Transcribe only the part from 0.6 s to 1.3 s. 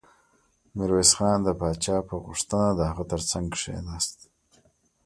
ميرويس